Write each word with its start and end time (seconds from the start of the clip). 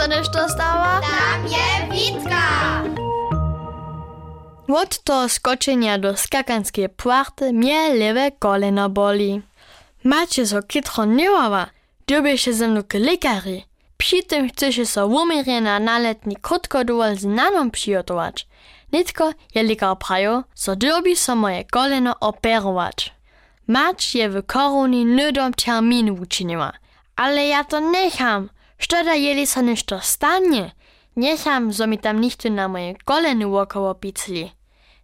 sa 0.00 0.06
nešto 0.06 0.48
stała? 0.48 1.00
Tam 1.00 1.40
je 1.44 1.66
Witka! 1.92 2.44
Od 4.68 4.98
toho 5.04 5.28
skočenia 5.28 5.98
do 5.98 6.16
skakanskej 6.16 6.88
puarty 6.88 7.52
mnie 7.52 7.94
lewe 7.94 8.30
koleno 8.38 8.88
boli. 8.88 9.42
Macie 10.04 10.46
so 10.46 10.62
kitro 10.62 11.04
niewawa, 11.04 11.66
dobieše 12.08 12.52
ze 12.52 12.68
mnou 12.68 12.82
k 12.88 12.94
lekari. 12.94 13.64
Przy 13.96 14.22
tym 14.22 14.48
chcecie 14.48 14.86
so 14.86 15.06
umiernie 15.06 15.60
na 15.60 15.78
naletni 15.78 16.36
krótkodowol 16.36 17.16
z 17.16 17.24
nanom 17.24 17.70
przygotować. 17.70 18.46
Nitko 18.92 19.32
je 19.54 19.62
lekar 19.62 19.98
prajo, 19.98 20.44
so 20.54 20.76
dobi 20.76 21.16
so 21.16 21.36
moje 21.36 21.64
koleno 21.64 22.14
operować. 22.20 23.12
Mać 23.66 24.14
je 24.14 24.28
w 24.28 24.46
koroni 24.46 25.04
nudom 25.04 25.52
termin 25.52 26.10
uczyniła. 26.10 26.72
Ale 27.16 27.46
ja 27.46 27.64
to 27.64 27.80
necham. 27.80 28.48
Szkoda, 28.80 29.14
jeli 29.14 29.46
so 29.46 29.62
nešto 29.62 30.00
stanie. 30.00 30.70
Necham, 31.16 31.72
zo 31.72 31.86
mi 31.86 31.98
tam 31.98 32.20
nichty 32.20 32.50
na 32.50 32.68
moje 32.68 32.94
koleny 33.04 33.46
wokoło 33.46 33.94
picli. 33.94 34.52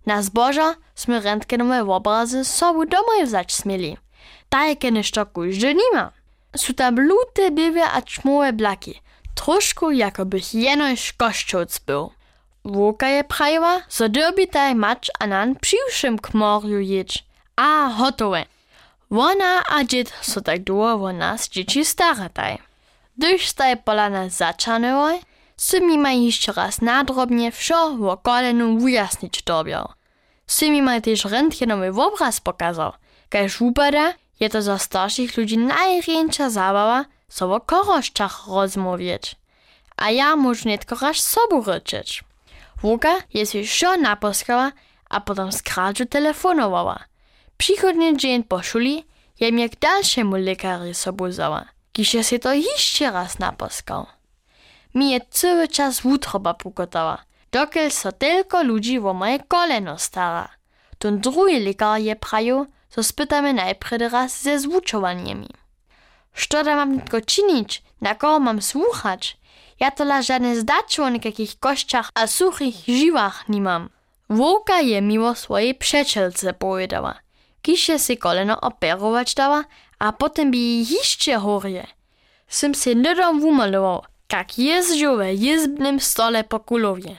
Na 0.07 0.23
zboża 0.23 0.75
sme 0.95 1.21
rentgenowe 1.21 1.93
obrazy 1.93 2.45
sobu 2.45 2.87
domoj 2.87 3.25
vzać 3.25 3.55
smieli. 3.55 3.97
Tajke 4.49 4.91
nešto 4.91 5.27
kujże 5.27 5.75
nima. 5.75 6.13
Su 6.57 6.75
tam 6.75 7.01
lute 7.01 7.51
były 7.51 7.83
a 7.85 8.03
čmowe 8.03 8.53
blaki. 8.53 9.01
Troszkę 9.35 9.95
jakobych 9.95 10.55
jenoś 10.55 11.13
koszczoc 11.13 11.79
był. 11.79 12.11
Woka 12.65 13.09
je 13.09 13.25
prajiła, 13.25 13.83
so 13.89 14.09
derby 14.09 14.47
taj 14.47 14.75
mać 14.75 15.11
a 15.19 15.27
nan 15.27 15.57
przyjszym 15.57 16.19
k 16.19 16.35
morju 16.35 16.81
jedź. 16.81 17.25
A 17.57 17.91
hotowe. 17.99 18.45
Wona 19.11 19.63
a 19.69 19.85
dzied 19.85 20.13
so 20.23 20.41
tak 20.41 20.65
długo 20.65 21.05
o 21.05 21.13
nas 21.13 21.49
dzieci 21.49 21.85
starataj. 21.85 22.66
Gdyż 23.19 23.49
staj 23.49 23.77
pola 23.77 24.11
nas 24.11 24.33
zaczanęły, 24.33 25.19
Symi 25.57 25.99
ma 25.99 26.13
jeszcze 26.13 26.53
raz 26.53 26.81
nadrobnie 26.81 27.53
wsio 27.53 27.85
o 28.11 28.17
kolenu 28.17 28.79
wyjasnić 28.79 29.43
dobiał. 29.43 29.89
Symi 30.47 30.83
ma 30.83 31.01
też 31.01 31.25
rentgenowy 31.25 32.03
obraz 32.03 32.41
pokazał. 32.41 32.93
Każ 33.29 33.61
upada, 33.61 34.15
je 34.41 34.49
to 34.51 34.63
za 34.63 34.79
starszych 34.79 35.37
ludzi 35.37 35.59
największa 35.59 36.51
zabawa, 36.51 37.05
so 37.29 37.55
o 37.55 37.61
koroszczach 37.61 38.47
rozmawiać. 38.49 39.37
A 39.97 40.11
ja 40.11 40.37
muszę 40.37 40.69
netko 40.69 40.97
raz 40.97 41.17
sobu 41.17 41.63
ryczyć. 41.63 42.25
Wuka 42.83 43.15
jest 43.35 43.53
wsio 43.53 43.97
naposkała, 43.97 44.73
a 45.11 45.21
potem 45.21 45.53
z 45.53 45.63
kradzzu 45.63 46.07
telefonowała. 46.07 47.05
Przychodny 47.57 48.17
dzień 48.17 48.45
po 48.45 48.63
szuli 48.63 49.05
je 49.41 49.53
mnie 49.53 49.69
k 49.69 49.77
dalszemu 49.81 50.37
lekarzu 50.37 50.95
sobuzała, 50.95 51.65
kiże 51.97 52.25
się 52.25 52.39
to 52.39 52.55
jeszcze 52.55 53.11
raz 53.11 53.39
naposkał. 53.39 54.07
Mi 54.95 55.11
je 55.11 55.21
cały 55.31 55.69
czas 55.69 56.01
wutroba 56.01 56.55
pukotała, 56.55 57.25
dokel 57.53 57.91
so 57.91 58.13
tylko 58.13 58.63
ludzi 58.63 58.99
o 58.99 59.13
moje 59.15 59.39
koleno 59.39 59.99
stara. 59.99 60.49
Ten 60.99 61.21
drugi 61.21 61.61
lekar 61.61 62.01
je 62.01 62.17
praju, 62.17 62.67
so 62.91 63.03
spytamy 63.03 63.55
najpierw 63.55 64.13
raz 64.13 64.43
ze 64.43 64.59
zwuczowaniami. 64.61 65.49
Što 66.33 66.65
da 66.65 66.77
mam 66.77 67.01
tylko 67.01 67.21
czynić, 67.21 67.83
na 68.01 68.15
kogo 68.15 68.41
mam 68.41 68.63
słuchać? 68.63 69.37
Ja 69.81 69.91
tola 69.91 70.23
żadne 70.23 70.57
zdaczy 70.57 71.03
o 71.03 71.09
nikakich 71.09 71.59
kościach 71.59 72.11
a 72.15 72.27
suchych 72.27 72.75
żywach 72.89 73.49
nie 73.49 73.61
mam. 73.61 73.89
Wołka 74.31 74.81
je 74.81 75.03
miło 75.03 75.35
swojej 75.35 75.75
przyjacielce 75.75 76.53
powiedziała, 76.53 77.15
kisze 77.63 77.99
si 77.99 78.19
koleno 78.19 78.61
operować 78.61 79.35
dała, 79.35 79.65
a 79.99 80.13
potem 80.13 80.51
by 80.51 80.57
jeszcze 80.57 81.39
chorie. 81.39 81.87
Sym 82.49 82.75
się 82.75 82.95
nudom 82.95 83.41
wumalował, 83.41 84.03
jak 84.33 84.59
jeździł 84.59 85.17
we 85.17 85.35
jezbnym 85.35 86.01
stole 86.01 86.45
po 86.45 86.61
kulowie. 86.61 87.17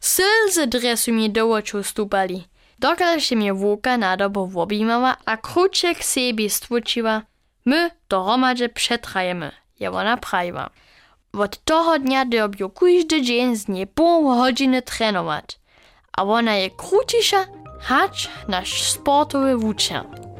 Sylzy 0.00 0.66
dresu 0.66 1.12
mi 1.12 1.30
do 1.30 1.50
oczu 1.50 1.82
stupali, 1.82 2.48
dokąd 2.78 3.22
się 3.22 3.36
mnie 3.36 3.54
wołka 3.54 3.98
na 3.98 4.16
dobo 4.16 4.48
objímała 4.54 5.16
a 5.24 5.36
krucie 5.36 5.94
k 5.94 6.04
sobie 6.04 6.50
stwórczyła. 6.50 7.22
My 7.64 7.90
dohromadźe 8.08 8.68
przetrajemy, 8.68 9.52
je 9.80 9.90
ona 9.90 10.16
prawiła. 10.16 10.70
Od 11.32 11.64
toho 11.64 11.98
dnia 11.98 12.24
dobił 12.24 12.70
każdy 12.70 13.22
dzień 13.22 13.56
z 13.56 13.68
niej 13.68 13.86
pół 13.86 14.36
godziny 14.36 14.82
trenować. 14.82 15.58
A 16.16 16.22
ona 16.22 16.54
je 16.54 16.70
krucisza, 16.70 17.46
hacz 17.80 18.28
nasz 18.48 18.82
sportowy 18.82 19.56
wuczer. 19.56 20.31